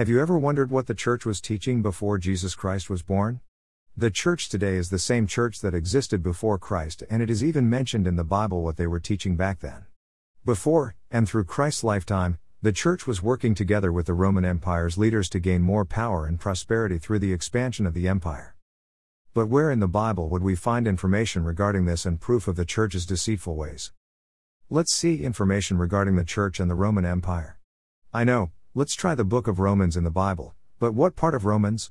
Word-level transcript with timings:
Have 0.00 0.08
you 0.08 0.18
ever 0.18 0.38
wondered 0.38 0.70
what 0.70 0.86
the 0.86 0.94
church 0.94 1.26
was 1.26 1.42
teaching 1.42 1.82
before 1.82 2.16
Jesus 2.16 2.54
Christ 2.54 2.88
was 2.88 3.02
born? 3.02 3.40
The 3.94 4.10
church 4.10 4.48
today 4.48 4.76
is 4.76 4.88
the 4.88 4.98
same 4.98 5.26
church 5.26 5.60
that 5.60 5.74
existed 5.74 6.22
before 6.22 6.56
Christ, 6.56 7.02
and 7.10 7.22
it 7.22 7.28
is 7.28 7.44
even 7.44 7.68
mentioned 7.68 8.06
in 8.06 8.16
the 8.16 8.24
Bible 8.24 8.62
what 8.62 8.78
they 8.78 8.86
were 8.86 8.98
teaching 8.98 9.36
back 9.36 9.60
then. 9.60 9.84
Before, 10.42 10.94
and 11.10 11.28
through 11.28 11.44
Christ's 11.44 11.84
lifetime, 11.84 12.38
the 12.62 12.72
church 12.72 13.06
was 13.06 13.22
working 13.22 13.54
together 13.54 13.92
with 13.92 14.06
the 14.06 14.14
Roman 14.14 14.42
Empire's 14.42 14.96
leaders 14.96 15.28
to 15.28 15.38
gain 15.38 15.60
more 15.60 15.84
power 15.84 16.24
and 16.24 16.40
prosperity 16.40 16.96
through 16.96 17.18
the 17.18 17.34
expansion 17.34 17.86
of 17.86 17.92
the 17.92 18.08
empire. 18.08 18.56
But 19.34 19.48
where 19.50 19.70
in 19.70 19.80
the 19.80 19.86
Bible 19.86 20.30
would 20.30 20.42
we 20.42 20.54
find 20.56 20.88
information 20.88 21.44
regarding 21.44 21.84
this 21.84 22.06
and 22.06 22.18
proof 22.18 22.48
of 22.48 22.56
the 22.56 22.64
church's 22.64 23.04
deceitful 23.04 23.54
ways? 23.54 23.92
Let's 24.70 24.94
see 24.94 25.22
information 25.22 25.76
regarding 25.76 26.16
the 26.16 26.24
church 26.24 26.58
and 26.58 26.70
the 26.70 26.74
Roman 26.74 27.04
Empire. 27.04 27.58
I 28.14 28.24
know, 28.24 28.50
let's 28.72 28.94
try 28.94 29.16
the 29.16 29.24
book 29.24 29.48
of 29.48 29.58
Romans 29.58 29.96
in 29.96 30.04
the 30.04 30.10
Bible, 30.10 30.54
but 30.78 30.94
what 30.94 31.16
part 31.16 31.34
of 31.34 31.44
Romans? 31.44 31.90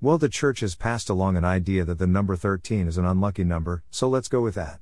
Well, 0.00 0.18
the 0.18 0.28
church 0.28 0.58
has 0.58 0.74
passed 0.74 1.08
along 1.08 1.36
an 1.36 1.44
idea 1.44 1.84
that 1.84 1.98
the 1.98 2.06
number 2.06 2.34
13 2.34 2.88
is 2.88 2.98
an 2.98 3.04
unlucky 3.04 3.44
number, 3.44 3.84
so 3.92 4.08
let's 4.08 4.26
go 4.26 4.40
with 4.40 4.56
that. 4.56 4.80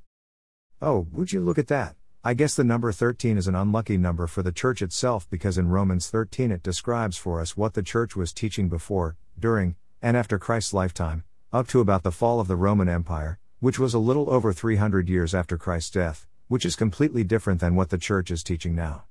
Oh, 0.80 1.06
would 1.12 1.32
you 1.32 1.40
look 1.40 1.58
at 1.58 1.68
that? 1.68 1.96
I 2.24 2.32
guess 2.32 2.54
the 2.54 2.64
number 2.64 2.90
13 2.92 3.36
is 3.36 3.46
an 3.46 3.54
unlucky 3.54 3.98
number 3.98 4.26
for 4.26 4.42
the 4.42 4.52
church 4.52 4.80
itself 4.80 5.28
because 5.28 5.58
in 5.58 5.68
Romans 5.68 6.08
13 6.08 6.50
it 6.50 6.62
describes 6.62 7.18
for 7.18 7.40
us 7.42 7.58
what 7.58 7.74
the 7.74 7.82
church 7.82 8.16
was 8.16 8.32
teaching 8.32 8.70
before, 8.70 9.16
during, 9.38 9.76
and 10.00 10.16
after 10.16 10.38
Christ's 10.38 10.72
lifetime, 10.72 11.24
up 11.52 11.68
to 11.68 11.80
about 11.80 12.04
the 12.04 12.10
fall 12.10 12.40
of 12.40 12.48
the 12.48 12.56
Roman 12.56 12.88
Empire, 12.88 13.38
which 13.60 13.78
was 13.78 13.92
a 13.92 13.98
little 13.98 14.30
over 14.30 14.54
300 14.54 15.10
years 15.10 15.34
after 15.34 15.58
Christ's 15.58 15.90
death, 15.90 16.26
which 16.48 16.64
is 16.64 16.74
completely 16.74 17.22
different 17.22 17.60
than 17.60 17.74
what 17.74 17.90
the 17.90 17.98
church 17.98 18.30
is 18.30 18.42
teaching 18.42 18.74
now. 18.74 19.04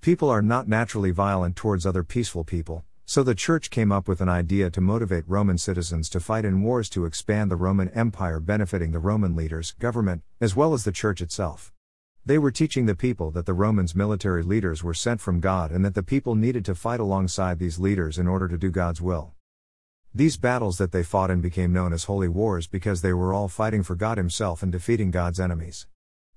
People 0.00 0.30
are 0.30 0.40
not 0.40 0.66
naturally 0.66 1.10
violent 1.10 1.56
towards 1.56 1.84
other 1.84 2.02
peaceful 2.02 2.42
people, 2.42 2.84
so 3.04 3.22
the 3.22 3.34
Church 3.34 3.68
came 3.68 3.92
up 3.92 4.08
with 4.08 4.22
an 4.22 4.30
idea 4.30 4.70
to 4.70 4.80
motivate 4.80 5.28
Roman 5.28 5.58
citizens 5.58 6.08
to 6.08 6.20
fight 6.20 6.46
in 6.46 6.62
wars 6.62 6.88
to 6.90 7.04
expand 7.04 7.50
the 7.50 7.56
Roman 7.56 7.90
Empire, 7.90 8.40
benefiting 8.40 8.92
the 8.92 8.98
Roman 8.98 9.36
leaders, 9.36 9.72
government, 9.78 10.22
as 10.40 10.56
well 10.56 10.72
as 10.72 10.84
the 10.84 10.90
Church 10.90 11.20
itself. 11.20 11.70
They 12.24 12.38
were 12.38 12.50
teaching 12.50 12.86
the 12.86 12.94
people 12.94 13.30
that 13.32 13.44
the 13.44 13.52
Romans' 13.52 13.94
military 13.94 14.42
leaders 14.42 14.82
were 14.82 14.94
sent 14.94 15.20
from 15.20 15.38
God 15.38 15.70
and 15.70 15.84
that 15.84 15.94
the 15.94 16.02
people 16.02 16.34
needed 16.34 16.64
to 16.64 16.74
fight 16.74 17.00
alongside 17.00 17.58
these 17.58 17.78
leaders 17.78 18.18
in 18.18 18.26
order 18.26 18.48
to 18.48 18.56
do 18.56 18.70
God's 18.70 19.02
will. 19.02 19.34
These 20.14 20.38
battles 20.38 20.78
that 20.78 20.92
they 20.92 21.02
fought 21.02 21.30
in 21.30 21.42
became 21.42 21.74
known 21.74 21.92
as 21.92 22.04
holy 22.04 22.28
wars 22.28 22.66
because 22.66 23.02
they 23.02 23.12
were 23.12 23.34
all 23.34 23.48
fighting 23.48 23.82
for 23.82 23.96
God 23.96 24.16
Himself 24.16 24.62
and 24.62 24.72
defeating 24.72 25.10
God's 25.10 25.38
enemies. 25.38 25.86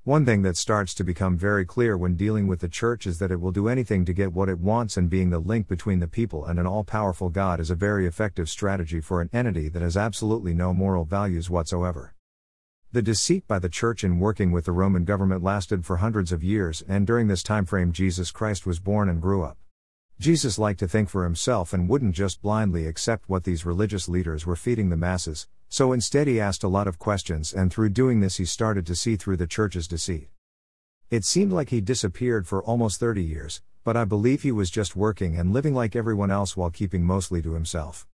One 0.06 0.26
thing 0.26 0.42
that 0.42 0.58
starts 0.58 0.94
to 0.96 1.06
become 1.06 1.38
very 1.38 1.64
clear 1.66 1.98
when 1.98 2.18
dealing 2.18 2.46
with 2.46 2.59
the 2.59 2.68
church 2.68 3.08
is 3.08 3.20
that 3.20 3.32
it 3.32 3.40
will 3.40 3.54
do 3.54 3.70
anything 3.70 4.04
to 4.04 4.12
get 4.12 4.34
what 4.34 4.50
it 4.50 4.60
wants, 4.60 4.98
and 4.98 5.10
being 5.10 5.30
the 5.30 5.40
link 5.40 5.70
between 5.70 6.00
the 6.00 6.10
people 6.10 6.44
and 6.44 6.60
an 6.60 6.68
all 6.68 6.84
powerful 6.84 7.30
God 7.30 7.62
is 7.62 7.72
a 7.72 7.76
very 7.76 8.06
effective 8.06 8.50
strategy 8.50 9.00
for 9.00 9.22
an 9.22 9.30
entity 9.32 9.70
that 9.70 9.82
has 9.82 9.95
absolutely 9.95 10.54
no 10.54 10.73
moral 10.73 11.06
values 11.06 11.50
whatsoever. 11.50 12.16
The 12.92 13.02
deceit 13.02 13.48
by 13.48 13.60
the 13.60 13.70
church 13.70 14.04
in 14.04 14.20
working 14.20 14.52
with 14.52 14.66
the 14.66 14.73
Roman 14.73 15.06
government 15.06 15.42
lasted 15.42 15.86
for 15.86 15.95
hundreds 15.95 16.34
of 16.34 16.44
years, 16.44 16.84
and 16.86 17.08
during 17.08 17.30
this 17.30 17.42
time 17.42 17.66
frame, 17.66 17.94
Jesus 17.94 18.30
Christ 18.30 18.66
was 18.66 18.82
born 18.82 19.08
and 19.08 19.22
grew 19.22 19.42
up. 19.42 19.58
Jesus 20.19 20.58
liked 20.58 20.80
to 20.80 20.88
think 20.88 21.09
for 21.09 21.23
himself 21.23 21.73
and 21.73 21.89
wouldn't 21.89 22.16
just 22.16 22.42
blindly 22.42 22.88
accept 22.88 23.30
what 23.30 23.44
these 23.44 23.66
religious 23.66 24.08
leaders 24.08 24.45
were 24.45 24.55
feeding 24.55 24.89
the 24.89 24.97
masses, 24.97 25.47
so 25.70 25.92
instead, 25.92 26.28
he 26.28 26.39
asked 26.39 26.64
a 26.64 26.67
lot 26.67 26.88
of 26.88 27.00
questions, 27.00 27.52
and 27.52 27.73
through 27.73 27.89
doing 27.89 28.20
this, 28.20 28.38
he 28.38 28.45
started 28.45 28.86
to 28.86 28.95
see 28.95 29.16
through 29.16 29.38
the 29.38 29.47
church's 29.47 29.88
deceit. 29.88 30.30
It 31.09 31.25
seemed 31.25 31.52
like 31.52 31.70
he 31.70 31.81
disappeared 31.81 32.47
for 32.47 32.64
almost 32.64 33.00
30 33.00 33.23
years, 33.23 33.61
but 33.83 33.97
I 33.97 34.05
believe 34.05 34.44
he 34.44 34.52
was 34.52 34.70
just 34.70 34.95
working 34.95 35.36
and 35.36 35.52
living 35.52 35.73
like 35.73 35.95
everyone 35.95 36.30
else 36.30 36.55
while 36.55 36.70
keeping 36.70 37.03
mostly 37.03 37.42
to 37.42 37.53
himself. 37.53 38.08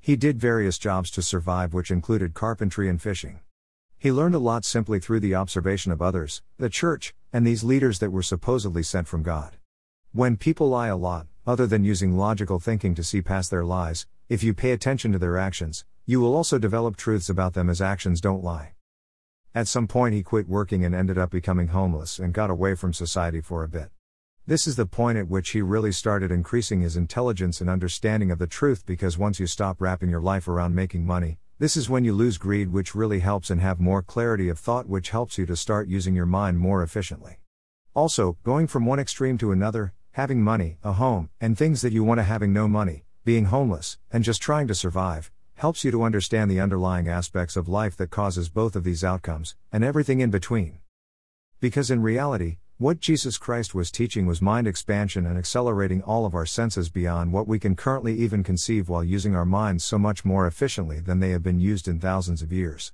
He 0.00 0.16
did 0.16 0.40
various 0.40 0.76
jobs 0.76 1.10
to 1.12 1.22
survive, 1.22 1.72
which 1.72 1.90
included 1.90 2.34
carpentry 2.34 2.88
and 2.88 3.00
fishing. 3.00 3.38
He 3.96 4.12
learned 4.12 4.34
a 4.34 4.40
lot 4.40 4.64
simply 4.64 5.00
through 5.00 5.20
the 5.20 5.34
observation 5.34 5.92
of 5.92 6.02
others, 6.02 6.42
the 6.58 6.68
church, 6.68 7.14
and 7.32 7.46
these 7.46 7.64
leaders 7.64 8.00
that 8.00 8.10
were 8.10 8.22
supposedly 8.22 8.82
sent 8.82 9.08
from 9.08 9.22
God. 9.22 9.56
When 10.12 10.36
people 10.36 10.68
lie 10.68 10.88
a 10.88 10.96
lot, 10.96 11.26
other 11.46 11.66
than 11.66 11.84
using 11.84 12.16
logical 12.16 12.58
thinking 12.58 12.94
to 12.94 13.04
see 13.04 13.20
past 13.20 13.50
their 13.50 13.64
lies, 13.64 14.06
if 14.28 14.42
you 14.42 14.54
pay 14.54 14.70
attention 14.72 15.12
to 15.12 15.18
their 15.18 15.36
actions, 15.36 15.84
you 16.06 16.20
will 16.20 16.34
also 16.34 16.58
develop 16.58 16.96
truths 16.96 17.28
about 17.28 17.52
them 17.52 17.68
as 17.68 17.82
actions 17.82 18.20
don't 18.20 18.42
lie. 18.42 18.72
At 19.54 19.68
some 19.68 19.86
point, 19.86 20.14
he 20.14 20.22
quit 20.22 20.48
working 20.48 20.84
and 20.84 20.94
ended 20.94 21.18
up 21.18 21.30
becoming 21.30 21.68
homeless 21.68 22.18
and 22.18 22.32
got 22.32 22.50
away 22.50 22.74
from 22.74 22.92
society 22.92 23.40
for 23.40 23.62
a 23.62 23.68
bit. 23.68 23.90
This 24.46 24.66
is 24.66 24.76
the 24.76 24.86
point 24.86 25.16
at 25.16 25.28
which 25.28 25.50
he 25.50 25.62
really 25.62 25.92
started 25.92 26.30
increasing 26.30 26.80
his 26.80 26.96
intelligence 26.96 27.60
and 27.60 27.70
understanding 27.70 28.30
of 28.30 28.38
the 28.38 28.46
truth 28.46 28.84
because 28.84 29.16
once 29.16 29.38
you 29.38 29.46
stop 29.46 29.80
wrapping 29.80 30.10
your 30.10 30.20
life 30.20 30.48
around 30.48 30.74
making 30.74 31.06
money, 31.06 31.38
this 31.58 31.76
is 31.76 31.88
when 31.88 32.04
you 32.04 32.12
lose 32.12 32.36
greed, 32.36 32.72
which 32.72 32.94
really 32.94 33.20
helps 33.20 33.48
and 33.48 33.60
have 33.60 33.78
more 33.78 34.02
clarity 34.02 34.48
of 34.48 34.58
thought, 34.58 34.88
which 34.88 35.10
helps 35.10 35.38
you 35.38 35.46
to 35.46 35.56
start 35.56 35.88
using 35.88 36.14
your 36.14 36.26
mind 36.26 36.58
more 36.58 36.82
efficiently. 36.82 37.38
Also, 37.94 38.36
going 38.42 38.66
from 38.66 38.84
one 38.84 38.98
extreme 38.98 39.38
to 39.38 39.52
another, 39.52 39.94
having 40.14 40.40
money, 40.40 40.76
a 40.84 40.92
home, 40.92 41.28
and 41.40 41.58
things 41.58 41.82
that 41.82 41.92
you 41.92 42.04
want 42.04 42.18
to 42.18 42.22
having 42.22 42.52
no 42.52 42.68
money, 42.68 43.02
being 43.24 43.46
homeless, 43.46 43.98
and 44.12 44.22
just 44.22 44.40
trying 44.40 44.68
to 44.68 44.74
survive, 44.74 45.28
helps 45.54 45.82
you 45.82 45.90
to 45.90 46.04
understand 46.04 46.48
the 46.48 46.60
underlying 46.60 47.08
aspects 47.08 47.56
of 47.56 47.68
life 47.68 47.96
that 47.96 48.10
causes 48.10 48.48
both 48.48 48.76
of 48.76 48.84
these 48.84 49.02
outcomes, 49.02 49.56
and 49.72 49.82
everything 49.82 50.20
in 50.20 50.30
between. 50.30 50.78
Because 51.58 51.90
in 51.90 52.00
reality, 52.00 52.58
what 52.78 53.00
Jesus 53.00 53.38
Christ 53.38 53.74
was 53.74 53.90
teaching 53.90 54.24
was 54.24 54.40
mind 54.40 54.68
expansion 54.68 55.26
and 55.26 55.36
accelerating 55.36 56.00
all 56.00 56.26
of 56.26 56.34
our 56.34 56.46
senses 56.46 56.90
beyond 56.90 57.32
what 57.32 57.48
we 57.48 57.58
can 57.58 57.74
currently 57.74 58.14
even 58.14 58.44
conceive 58.44 58.88
while 58.88 59.02
using 59.02 59.34
our 59.34 59.44
minds 59.44 59.82
so 59.82 59.98
much 59.98 60.24
more 60.24 60.46
efficiently 60.46 61.00
than 61.00 61.18
they 61.18 61.30
have 61.30 61.42
been 61.42 61.58
used 61.58 61.88
in 61.88 61.98
thousands 61.98 62.40
of 62.40 62.52
years. 62.52 62.92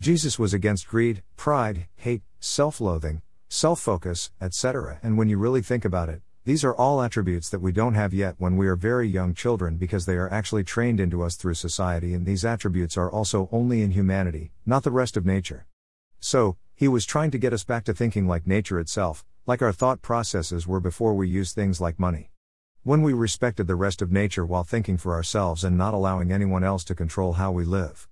Jesus 0.00 0.40
was 0.40 0.52
against 0.52 0.88
greed, 0.88 1.22
pride, 1.36 1.86
hate, 1.94 2.22
self 2.40 2.80
loathing, 2.80 3.22
self 3.48 3.78
focus, 3.78 4.32
etc., 4.40 4.98
and 5.04 5.16
when 5.16 5.28
you 5.28 5.38
really 5.38 5.62
think 5.62 5.84
about 5.84 6.08
it, 6.08 6.20
these 6.44 6.64
are 6.64 6.74
all 6.74 7.00
attributes 7.00 7.48
that 7.50 7.60
we 7.60 7.70
don't 7.70 7.94
have 7.94 8.12
yet 8.12 8.34
when 8.38 8.56
we 8.56 8.66
are 8.66 8.74
very 8.74 9.06
young 9.06 9.32
children 9.32 9.76
because 9.76 10.06
they 10.06 10.16
are 10.16 10.32
actually 10.32 10.64
trained 10.64 10.98
into 10.98 11.22
us 11.22 11.36
through 11.36 11.54
society, 11.54 12.14
and 12.14 12.26
these 12.26 12.44
attributes 12.44 12.96
are 12.96 13.08
also 13.08 13.48
only 13.52 13.80
in 13.80 13.92
humanity, 13.92 14.50
not 14.66 14.82
the 14.82 14.90
rest 14.90 15.16
of 15.16 15.24
nature. 15.24 15.66
So, 16.18 16.56
he 16.74 16.88
was 16.88 17.06
trying 17.06 17.30
to 17.30 17.38
get 17.38 17.52
us 17.52 17.62
back 17.62 17.84
to 17.84 17.94
thinking 17.94 18.26
like 18.26 18.44
nature 18.44 18.80
itself, 18.80 19.24
like 19.46 19.62
our 19.62 19.72
thought 19.72 20.02
processes 20.02 20.66
were 20.66 20.80
before 20.80 21.14
we 21.14 21.28
used 21.28 21.54
things 21.54 21.80
like 21.80 22.00
money. 22.00 22.32
When 22.82 23.02
we 23.02 23.12
respected 23.12 23.68
the 23.68 23.76
rest 23.76 24.02
of 24.02 24.10
nature 24.10 24.44
while 24.44 24.64
thinking 24.64 24.96
for 24.96 25.14
ourselves 25.14 25.62
and 25.62 25.78
not 25.78 25.94
allowing 25.94 26.32
anyone 26.32 26.64
else 26.64 26.82
to 26.84 26.96
control 26.96 27.34
how 27.34 27.52
we 27.52 27.64
live. 27.64 28.08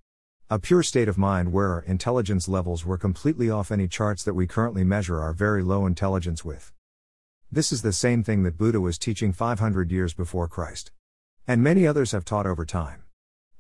A 0.49 0.61
pure 0.61 0.85
state 0.85 1.09
of 1.09 1.19
mind 1.19 1.53
where 1.53 1.71
our 1.71 1.83
intelligence 1.83 2.47
levels 2.47 2.87
were 2.87 2.97
completely 2.97 3.51
off 3.51 3.73
any 3.73 3.89
charts 3.89 4.23
that 4.23 4.35
we 4.35 4.47
currently 4.47 4.85
measure 4.85 5.21
our 5.21 5.33
very 5.33 5.65
low 5.65 5.85
intelligence 5.85 6.45
with. 6.45 6.73
This 7.53 7.73
is 7.73 7.83
the 7.83 7.93
same 7.93 8.23
thing 8.23 8.45
that 8.45 8.57
Buddha 8.57 8.81
was 8.81 8.97
teaching 8.97 9.33
500 9.33 9.91
years 9.91 10.15
before 10.15 10.47
Christ. 10.47 10.93
And 11.49 11.61
many 11.61 11.85
others 11.85 12.13
have 12.13 12.25
taught 12.25 12.47
over 12.47 12.65
time. 12.65 13.03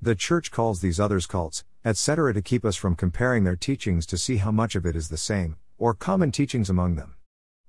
The 0.00 0.14
church 0.14 0.52
calls 0.52 0.80
these 0.80 1.00
others 1.00 1.26
cults, 1.26 1.64
etc., 1.84 2.32
to 2.34 2.40
keep 2.40 2.64
us 2.64 2.76
from 2.76 2.94
comparing 2.94 3.42
their 3.42 3.56
teachings 3.56 4.06
to 4.06 4.16
see 4.16 4.36
how 4.36 4.52
much 4.52 4.76
of 4.76 4.86
it 4.86 4.94
is 4.94 5.08
the 5.08 5.16
same, 5.16 5.56
or 5.76 5.92
common 5.92 6.30
teachings 6.30 6.70
among 6.70 6.94
them. 6.94 7.16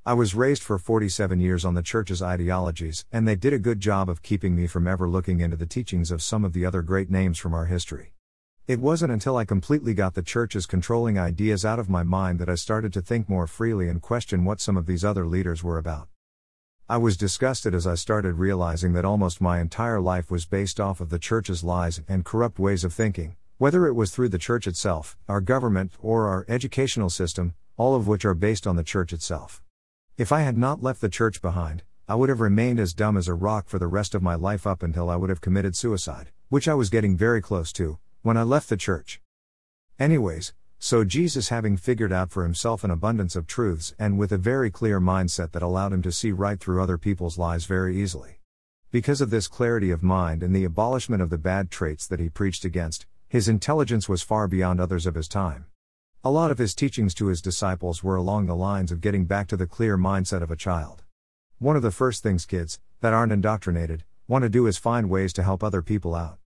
I 0.05 0.13
was 0.13 0.35
raised 0.35 0.61
for 0.61 0.77
47 0.77 1.39
years 1.39 1.65
on 1.65 1.73
the 1.73 1.81
church's 1.81 2.21
ideologies, 2.21 3.03
and 3.11 3.27
they 3.27 3.35
did 3.35 3.53
a 3.53 3.57
good 3.57 3.79
job 3.79 4.07
of 4.07 4.21
keeping 4.21 4.55
me 4.55 4.67
from 4.67 4.87
ever 4.87 5.09
looking 5.09 5.39
into 5.39 5.57
the 5.57 5.65
teachings 5.65 6.11
of 6.11 6.21
some 6.21 6.45
of 6.45 6.53
the 6.53 6.67
other 6.67 6.83
great 6.83 7.09
names 7.09 7.39
from 7.39 7.55
our 7.55 7.65
history. 7.65 8.13
It 8.71 8.79
wasn't 8.79 9.11
until 9.11 9.35
I 9.35 9.43
completely 9.43 9.93
got 9.93 10.13
the 10.13 10.21
church's 10.21 10.65
controlling 10.65 11.19
ideas 11.19 11.65
out 11.65 11.77
of 11.77 11.89
my 11.89 12.03
mind 12.03 12.39
that 12.39 12.47
I 12.47 12.55
started 12.55 12.93
to 12.93 13.01
think 13.01 13.27
more 13.27 13.45
freely 13.45 13.89
and 13.89 14.01
question 14.01 14.45
what 14.45 14.61
some 14.61 14.77
of 14.77 14.85
these 14.85 15.03
other 15.03 15.27
leaders 15.27 15.61
were 15.61 15.77
about. 15.77 16.07
I 16.87 16.95
was 16.95 17.17
disgusted 17.17 17.75
as 17.75 17.85
I 17.85 17.95
started 17.95 18.35
realizing 18.35 18.93
that 18.93 19.03
almost 19.03 19.41
my 19.41 19.59
entire 19.59 19.99
life 19.99 20.31
was 20.31 20.45
based 20.45 20.79
off 20.79 21.01
of 21.01 21.09
the 21.09 21.19
church's 21.19 21.65
lies 21.65 21.99
and 22.07 22.23
corrupt 22.23 22.59
ways 22.59 22.85
of 22.85 22.93
thinking, 22.93 23.35
whether 23.57 23.87
it 23.87 23.93
was 23.93 24.11
through 24.11 24.29
the 24.29 24.37
church 24.37 24.67
itself, 24.67 25.17
our 25.27 25.41
government, 25.41 25.91
or 25.99 26.29
our 26.29 26.45
educational 26.47 27.09
system, 27.09 27.53
all 27.75 27.93
of 27.93 28.07
which 28.07 28.23
are 28.23 28.33
based 28.33 28.65
on 28.65 28.77
the 28.77 28.85
church 28.85 29.11
itself. 29.11 29.61
If 30.17 30.31
I 30.31 30.43
had 30.43 30.57
not 30.57 30.81
left 30.81 31.01
the 31.01 31.09
church 31.09 31.41
behind, 31.41 31.83
I 32.07 32.15
would 32.15 32.29
have 32.29 32.39
remained 32.39 32.79
as 32.79 32.93
dumb 32.93 33.17
as 33.17 33.27
a 33.27 33.33
rock 33.33 33.67
for 33.67 33.79
the 33.79 33.87
rest 33.87 34.15
of 34.15 34.23
my 34.23 34.35
life 34.35 34.65
up 34.65 34.81
until 34.81 35.09
I 35.09 35.17
would 35.17 35.29
have 35.29 35.41
committed 35.41 35.75
suicide, 35.75 36.29
which 36.47 36.69
I 36.69 36.73
was 36.73 36.89
getting 36.89 37.17
very 37.17 37.41
close 37.41 37.73
to, 37.73 37.99
when 38.21 38.37
I 38.37 38.43
left 38.43 38.69
the 38.69 38.77
church. 38.77 39.19
Anyways, 39.99 40.53
so, 40.83 41.03
Jesus, 41.03 41.49
having 41.49 41.77
figured 41.77 42.11
out 42.11 42.31
for 42.31 42.43
himself 42.43 42.83
an 42.83 42.89
abundance 42.89 43.35
of 43.35 43.45
truths 43.45 43.93
and 43.99 44.17
with 44.17 44.31
a 44.31 44.37
very 44.37 44.71
clear 44.71 44.99
mindset 44.99 45.51
that 45.51 45.61
allowed 45.61 45.93
him 45.93 46.01
to 46.01 46.11
see 46.11 46.31
right 46.31 46.59
through 46.59 46.81
other 46.81 46.97
people's 46.97 47.37
lies 47.37 47.65
very 47.65 48.01
easily. 48.01 48.39
Because 48.89 49.21
of 49.21 49.29
this 49.29 49.47
clarity 49.47 49.91
of 49.91 50.01
mind 50.01 50.41
and 50.41 50.55
the 50.55 50.63
abolishment 50.63 51.21
of 51.21 51.29
the 51.29 51.37
bad 51.37 51.69
traits 51.69 52.07
that 52.07 52.19
he 52.19 52.29
preached 52.29 52.65
against, 52.65 53.05
his 53.29 53.47
intelligence 53.47 54.09
was 54.09 54.23
far 54.23 54.47
beyond 54.47 54.79
others 54.79 55.05
of 55.05 55.15
his 55.15 55.27
time. 55.27 55.65
A 56.23 56.31
lot 56.31 56.51
of 56.51 56.57
his 56.57 56.75
teachings 56.75 57.13
to 57.13 57.27
his 57.27 57.41
disciples 57.41 58.03
were 58.03 58.15
along 58.15 58.47
the 58.47 58.55
lines 58.55 58.91
of 58.91 59.01
getting 59.01 59.25
back 59.25 59.47
to 59.47 59.57
the 59.57 59.67
clear 59.67 59.97
mindset 59.99 60.41
of 60.41 60.51
a 60.51 60.55
child. 60.55 61.03
One 61.59 61.75
of 61.75 61.83
the 61.83 61.91
first 61.91 62.23
things 62.23 62.47
kids, 62.47 62.79
that 63.01 63.13
aren't 63.13 63.31
indoctrinated, 63.31 64.03
want 64.27 64.43
to 64.43 64.49
do 64.49 64.65
is 64.65 64.77
find 64.77 65.11
ways 65.11 65.31
to 65.33 65.43
help 65.43 65.63
other 65.63 65.83
people 65.83 66.15
out. 66.15 66.40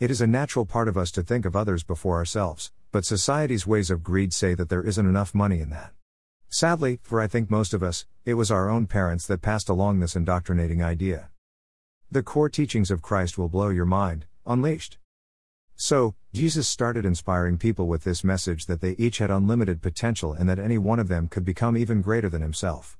It 0.00 0.12
is 0.12 0.20
a 0.20 0.28
natural 0.28 0.64
part 0.64 0.86
of 0.86 0.96
us 0.96 1.10
to 1.10 1.24
think 1.24 1.44
of 1.44 1.56
others 1.56 1.82
before 1.82 2.18
ourselves, 2.18 2.70
but 2.92 3.04
society's 3.04 3.66
ways 3.66 3.90
of 3.90 4.04
greed 4.04 4.32
say 4.32 4.54
that 4.54 4.68
there 4.68 4.84
isn't 4.84 5.08
enough 5.08 5.34
money 5.34 5.58
in 5.58 5.70
that. 5.70 5.92
Sadly, 6.48 7.00
for 7.02 7.20
I 7.20 7.26
think 7.26 7.50
most 7.50 7.74
of 7.74 7.82
us, 7.82 8.06
it 8.24 8.34
was 8.34 8.48
our 8.48 8.70
own 8.70 8.86
parents 8.86 9.26
that 9.26 9.42
passed 9.42 9.68
along 9.68 9.98
this 9.98 10.14
indoctrinating 10.14 10.84
idea. 10.84 11.30
The 12.12 12.22
core 12.22 12.48
teachings 12.48 12.92
of 12.92 13.02
Christ 13.02 13.38
will 13.38 13.48
blow 13.48 13.70
your 13.70 13.86
mind, 13.86 14.26
unleashed. 14.46 14.98
So, 15.74 16.14
Jesus 16.32 16.68
started 16.68 17.04
inspiring 17.04 17.58
people 17.58 17.88
with 17.88 18.04
this 18.04 18.22
message 18.22 18.66
that 18.66 18.80
they 18.80 18.92
each 18.98 19.18
had 19.18 19.32
unlimited 19.32 19.82
potential 19.82 20.32
and 20.32 20.48
that 20.48 20.60
any 20.60 20.78
one 20.78 21.00
of 21.00 21.08
them 21.08 21.26
could 21.26 21.44
become 21.44 21.76
even 21.76 22.02
greater 22.02 22.28
than 22.28 22.42
himself. 22.42 22.96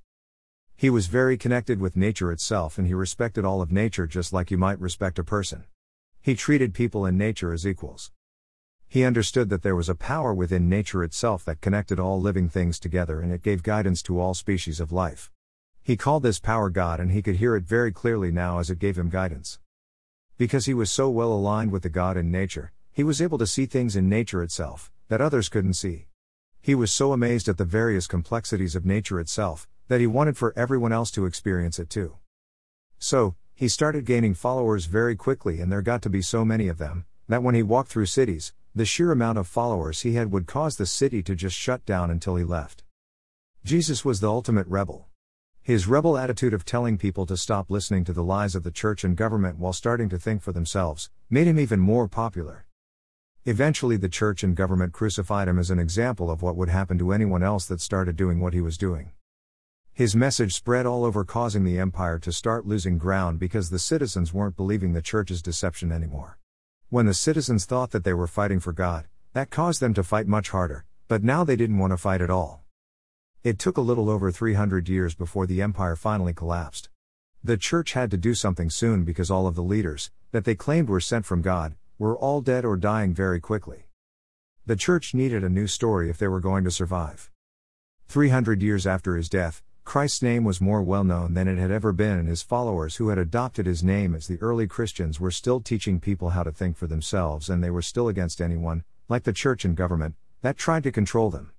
He 0.75 0.91
was 0.91 1.07
very 1.07 1.37
connected 1.37 1.81
with 1.81 1.97
nature 1.97 2.33
itself 2.33 2.77
and 2.77 2.89
he 2.89 2.95
respected 2.95 3.45
all 3.45 3.63
of 3.63 3.71
nature 3.71 4.09
just 4.09 4.33
like 4.33 4.51
you 4.51 4.59
might 4.59 4.81
respect 4.81 5.21
a 5.21 5.25
person. 5.25 5.63
He 6.29 6.35
treated 6.35 6.75
people 6.75 7.07
and 7.07 7.17
nature 7.17 7.55
as 7.55 7.67
equals. 7.67 8.13
He 8.87 9.03
understood 9.03 9.49
that 9.49 9.63
there 9.63 9.75
was 9.75 9.89
a 9.89 9.95
power 9.95 10.35
within 10.35 10.69
nature 10.69 11.03
itself 11.03 11.43
that 11.47 11.63
connected 11.63 11.99
all 11.99 12.21
living 12.21 12.51
things 12.51 12.79
together 12.79 13.23
and 13.23 13.33
it 13.33 13.43
gave 13.43 13.63
guidance 13.63 14.03
to 14.03 14.21
all 14.21 14.35
species 14.35 14.79
of 14.79 14.93
life. 14.93 15.31
He 15.83 15.97
called 15.97 16.23
this 16.23 16.39
power 16.39 16.69
God 16.69 17.01
and 17.01 17.13
he 17.13 17.23
could 17.23 17.37
hear 17.37 17.57
it 17.57 17.65
very 17.65 17.93
clearly 17.93 18.31
now 18.31 18.59
as 18.59 18.69
it 18.69 18.79
gave 18.79 18.99
him 18.99 19.09
guidance. 19.09 19.59
Because 20.37 20.67
he 20.67 20.75
was 20.75 20.93
so 20.93 21.09
well 21.09 21.33
aligned 21.33 21.73
with 21.73 21.83
the 21.83 21.89
God 21.89 22.19
in 22.19 22.31
nature, 22.31 22.73
he 22.93 23.03
was 23.03 23.23
able 23.23 23.39
to 23.39 23.47
see 23.47 23.65
things 23.65 23.97
in 23.97 24.07
nature 24.07 24.43
itself 24.43 24.93
that 25.09 25.23
others 25.23 25.49
couldn't 25.49 25.81
see. 25.81 26.09
He 26.61 26.75
was 26.75 26.93
so 26.93 27.15
amazed 27.15 27.49
at 27.49 27.57
the 27.57 27.65
various 27.65 28.07
complexities 28.07 28.77
of 28.77 28.85
nature 28.85 29.19
itself 29.19 29.67
that 29.87 30.01
he 30.01 30.07
wanted 30.07 30.37
for 30.37 30.53
everyone 30.59 30.93
else 30.93 31.11
to 31.13 31.25
experience 31.25 31.79
it 31.79 31.89
too. 31.89 32.19
So, 32.99 33.35
he 33.59 33.67
started 33.67 34.05
gaining 34.05 34.35
followers 34.35 34.85
very 34.85 35.17
quickly, 35.17 35.61
and 35.61 35.73
there 35.73 35.83
got 35.83 36.01
to 36.01 36.09
be 36.09 36.23
so 36.23 36.45
many 36.45 36.69
of 36.69 36.79
them 36.79 37.05
that 37.27 37.43
when 37.43 37.57
he 37.57 37.63
walked 37.65 37.91
through 37.91 38.07
cities, 38.07 38.53
the 38.73 38.85
sheer 38.85 39.11
amount 39.11 39.37
of 39.37 39.49
followers 39.49 40.03
he 40.03 40.15
had 40.15 40.31
would 40.31 40.47
cause 40.47 40.77
the 40.77 40.87
city 40.87 41.25
to 41.25 41.35
just 41.35 41.57
shut 41.57 41.85
down 41.85 42.09
until 42.09 42.37
he 42.37 42.45
left. 42.45 42.85
Jesus 43.65 44.05
was 44.05 44.21
the 44.21 44.31
ultimate 44.31 44.69
rebel. 44.69 45.09
His 45.61 45.89
rebel 45.89 46.17
attitude 46.17 46.55
of 46.55 46.65
telling 46.65 46.99
people 46.99 47.27
to 47.27 47.37
stop 47.37 47.69
listening 47.69 48.05
to 48.05 48.13
the 48.13 48.23
lies 48.23 48.55
of 48.55 48.63
the 48.63 48.71
church 48.71 49.03
and 49.03 49.17
government 49.17 49.59
while 49.59 49.73
starting 49.73 50.09
to 50.11 50.21
think 50.21 50.41
for 50.41 50.53
themselves 50.53 51.11
made 51.29 51.49
him 51.49 51.59
even 51.59 51.81
more 51.81 52.07
popular. 52.07 52.65
Eventually, 53.45 53.97
the 53.97 54.09
church 54.09 54.45
and 54.45 54.55
government 54.55 54.93
crucified 54.93 55.49
him 55.49 55.59
as 55.59 55.73
an 55.73 55.81
example 55.81 56.31
of 56.31 56.43
what 56.43 56.55
would 56.55 56.69
happen 56.69 56.97
to 56.99 57.11
anyone 57.11 57.43
else 57.43 57.67
that 57.67 57.81
started 57.81 58.15
doing 58.15 58.39
what 58.39 58.55
he 58.55 58.61
was 58.61 58.79
doing. 58.79 59.11
His 59.99 60.15
message 60.15 60.55
spread 60.55 60.87
all 60.87 61.05
over, 61.05 61.25
causing 61.25 61.65
the 61.65 61.81
empire 61.81 62.21
to 62.21 62.31
start 62.31 62.65
losing 62.65 62.99
ground 62.99 63.41
because 63.41 63.69
the 63.69 63.81
citizens 63.81 64.33
weren't 64.33 64.55
believing 64.55 64.93
the 64.93 65.03
church's 65.03 65.43
deception 65.43 65.91
anymore. 65.91 66.39
When 66.89 67.07
the 67.07 67.13
citizens 67.13 67.65
thought 67.65 67.91
that 67.91 68.05
they 68.05 68.13
were 68.15 68.29
fighting 68.29 68.61
for 68.61 68.73
God, 68.73 69.09
that 69.33 69.51
caused 69.51 69.81
them 69.81 69.95
to 69.95 70.05
fight 70.05 70.29
much 70.29 70.51
harder, 70.51 70.85
but 71.09 71.25
now 71.25 71.43
they 71.43 71.57
didn't 71.57 71.79
want 71.79 71.91
to 71.93 71.97
fight 71.97 72.21
at 72.21 72.31
all. 72.31 72.63
It 73.43 73.59
took 73.59 73.77
a 73.77 73.81
little 73.81 74.09
over 74.09 74.31
300 74.31 74.89
years 74.89 75.17
before 75.17 75.49
the 75.49 75.61
empire 75.61 75.97
finally 75.97 76.33
collapsed. 76.33 76.91
The 77.43 77.57
church 77.57 77.95
had 77.95 78.13
to 78.13 78.17
do 78.17 78.35
something 78.35 78.71
soon 78.71 79.03
because 79.03 79.33
all 79.33 79.49
of 79.49 79.57
the 79.57 79.65
leaders, 79.65 80.13
that 80.31 80.45
they 80.45 80.55
claimed 80.55 80.89
were 80.89 81.01
sent 81.01 81.27
from 81.27 81.43
God, 81.43 81.75
were 81.99 82.17
all 82.17 82.41
dead 82.41 82.65
or 82.65 82.77
dying 82.77 83.15
very 83.15 83.41
quickly. 83.41 83.89
The 84.65 84.77
church 84.77 85.13
needed 85.13 85.43
a 85.43 85.49
new 85.49 85.67
story 85.67 86.09
if 86.09 86.19
they 86.19 86.29
were 86.29 86.39
going 86.39 86.63
to 86.63 86.71
survive. 86.71 87.33
300 88.07 88.63
years 88.63 88.87
after 88.87 89.17
his 89.17 89.29
death, 89.29 89.65
Christ's 89.89 90.21
name 90.21 90.45
was 90.45 90.61
more 90.61 90.83
well 90.83 91.03
known 91.03 91.33
than 91.33 91.49
it 91.49 91.57
had 91.57 91.71
ever 91.71 91.95
been, 91.95 92.19
and 92.19 92.29
his 92.29 92.43
followers 92.43 92.97
who 92.97 93.09
had 93.09 93.17
adopted 93.17 93.65
his 93.65 93.83
name 93.83 94.15
as 94.15 94.27
the 94.27 94.37
early 94.43 94.67
Christians 94.67 95.19
were 95.19 95.31
still 95.31 95.61
teaching 95.61 95.99
people 95.99 96.29
how 96.29 96.43
to 96.43 96.53
think 96.53 96.77
for 96.77 96.87
themselves, 96.87 97.49
and 97.49 97.65
they 97.65 97.71
were 97.71 97.81
still 97.81 98.07
against 98.07 98.43
anyone, 98.43 98.85
like 99.09 99.23
the 99.23 99.33
church 99.33 99.65
and 99.65 99.75
government, 99.75 100.15
that 100.43 100.59
tried 100.59 100.83
to 100.83 100.93
control 100.93 101.31
them. 101.31 101.53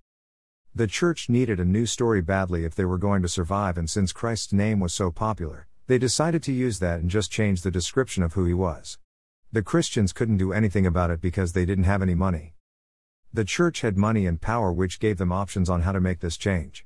The 0.76 0.86
church 0.86 1.28
needed 1.28 1.60
a 1.60 1.66
new 1.66 1.88
story 1.88 2.22
badly 2.22 2.66
if 2.66 2.76
they 2.76 2.86
were 2.86 3.00
going 3.00 3.24
to 3.24 3.28
survive, 3.28 3.80
and 3.80 3.90
since 3.90 4.12
Christ's 4.12 4.54
name 4.54 4.80
was 4.80 4.94
so 4.94 5.10
popular, 5.10 5.66
they 5.88 5.98
decided 5.98 6.44
to 6.44 6.54
use 6.54 6.78
that 6.78 7.00
and 7.00 7.10
just 7.10 7.32
change 7.32 7.64
the 7.64 7.72
description 7.72 8.22
of 8.22 8.34
who 8.34 8.46
he 8.46 8.54
was. 8.54 9.00
The 9.52 9.64
Christians 9.64 10.14
couldn't 10.14 10.38
do 10.38 10.54
anything 10.54 10.86
about 10.86 11.10
it 11.10 11.20
because 11.20 11.54
they 11.54 11.66
didn't 11.66 11.86
have 11.86 12.04
any 12.04 12.14
money. 12.14 12.54
The 13.34 13.44
church 13.44 13.82
had 13.82 13.98
money 13.98 14.28
and 14.28 14.40
power, 14.40 14.72
which 14.72 15.00
gave 15.00 15.18
them 15.18 15.32
options 15.32 15.68
on 15.68 15.82
how 15.82 15.94
to 15.94 16.00
make 16.00 16.20
this 16.20 16.38
change. 16.38 16.86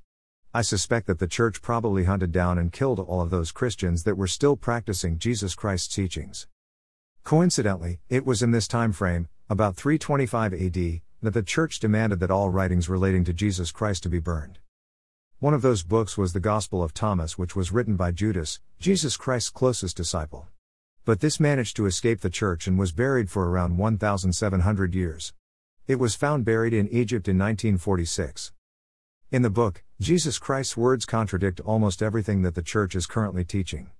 I 0.56 0.62
suspect 0.62 1.08
that 1.08 1.18
the 1.18 1.26
church 1.26 1.64
probably 1.64 2.04
hunted 2.04 2.32
down 2.32 2.60
and 2.60 2.72
killed 2.72 3.00
all 3.00 3.22
of 3.22 3.32
those 3.32 3.52
Christians 3.52 4.04
that 4.04 4.18
were 4.18 4.28
still 4.28 4.56
practicing 4.56 5.18
Jesus 5.18 5.56
Christ's 5.56 5.96
teachings. 5.96 6.46
Coincidentally, 7.24 8.02
it 8.08 8.24
was 8.24 8.44
in 8.44 8.52
this 8.52 8.68
time 8.68 8.92
frame, 8.92 9.30
about 9.50 9.76
325 9.76 10.54
AD, 10.54 11.02
that 11.24 11.34
the 11.34 11.42
church 11.42 11.80
demanded 11.80 12.20
that 12.20 12.30
all 12.30 12.52
writings 12.52 12.88
relating 12.88 13.24
to 13.24 13.34
Jesus 13.34 13.72
Christ 13.72 14.04
to 14.04 14.10
be 14.10 14.20
burned. 14.20 14.60
One 15.40 15.56
of 15.56 15.64
those 15.64 15.82
books 15.82 16.20
was 16.20 16.34
the 16.34 16.40
Gospel 16.40 16.84
of 16.84 16.94
Thomas, 16.94 17.36
which 17.36 17.56
was 17.56 17.72
written 17.72 17.96
by 17.96 18.12
Judas, 18.12 18.60
Jesus 18.80 19.18
Christ's 19.18 19.50
closest 19.50 19.98
disciple. 19.98 20.50
But 21.04 21.20
this 21.20 21.40
managed 21.40 21.76
to 21.78 21.88
escape 21.88 22.22
the 22.22 22.30
church 22.30 22.68
and 22.68 22.78
was 22.78 22.92
buried 22.92 23.32
for 23.32 23.50
around 23.50 23.80
1,700 23.80 24.94
years. 24.94 25.34
It 25.88 25.96
was 25.96 26.14
found 26.14 26.46
buried 26.46 26.74
in 26.74 26.90
Egypt 26.90 27.28
in 27.28 27.40
1946. 27.40 28.52
In 29.32 29.42
the 29.42 29.50
book, 29.50 29.82
Jesus 30.04 30.38
Christ's 30.38 30.76
words 30.76 31.06
contradict 31.06 31.62
almost 31.62 32.04
everything 32.04 32.42
that 32.42 32.56
the 32.56 32.62
church 32.62 32.94
is 32.94 33.06
currently 33.06 33.46
teaching. 33.46 33.92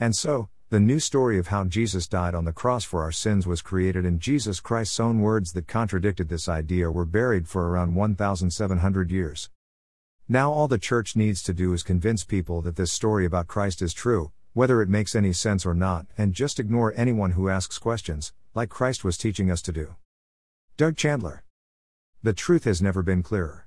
And 0.00 0.16
so, 0.16 0.48
the 0.70 0.80
new 0.80 0.98
story 0.98 1.38
of 1.38 1.48
how 1.48 1.64
Jesus 1.64 2.08
died 2.08 2.34
on 2.34 2.46
the 2.46 2.52
cross 2.54 2.82
for 2.82 3.02
our 3.02 3.12
sins 3.12 3.46
was 3.46 3.60
created, 3.60 4.06
and 4.06 4.20
Jesus 4.20 4.58
Christ's 4.58 4.98
own 4.98 5.20
words 5.20 5.52
that 5.52 5.68
contradicted 5.68 6.30
this 6.30 6.48
idea 6.48 6.90
were 6.90 7.04
buried 7.04 7.46
for 7.46 7.68
around 7.68 7.94
1,700 7.94 9.10
years. 9.10 9.50
Now, 10.30 10.50
all 10.50 10.66
the 10.66 10.78
church 10.78 11.14
needs 11.14 11.42
to 11.42 11.52
do 11.52 11.74
is 11.74 11.82
convince 11.82 12.24
people 12.24 12.62
that 12.62 12.76
this 12.76 12.90
story 12.90 13.26
about 13.26 13.48
Christ 13.48 13.82
is 13.82 13.92
true, 13.92 14.32
whether 14.54 14.80
it 14.80 14.88
makes 14.88 15.14
any 15.14 15.34
sense 15.34 15.66
or 15.66 15.74
not, 15.74 16.06
and 16.16 16.32
just 16.32 16.58
ignore 16.58 16.94
anyone 16.96 17.32
who 17.32 17.50
asks 17.50 17.76
questions, 17.76 18.32
like 18.54 18.70
Christ 18.70 19.04
was 19.04 19.18
teaching 19.18 19.50
us 19.50 19.60
to 19.60 19.72
do. 19.72 19.94
Doug 20.78 20.96
Chandler. 20.96 21.44
The 22.22 22.32
truth 22.32 22.64
has 22.64 22.80
never 22.80 23.02
been 23.02 23.22
clearer. 23.22 23.66